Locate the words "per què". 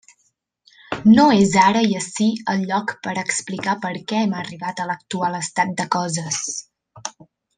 3.85-4.17